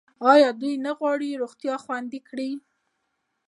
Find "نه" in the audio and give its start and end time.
0.85-0.91